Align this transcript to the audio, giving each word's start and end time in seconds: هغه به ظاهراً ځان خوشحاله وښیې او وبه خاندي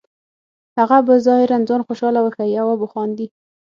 هغه 0.77 0.97
به 1.07 1.15
ظاهراً 1.27 1.57
ځان 1.69 1.81
خوشحاله 1.87 2.19
وښیې 2.21 2.57
او 2.61 2.67
وبه 2.71 2.87
خاندي 2.93 3.27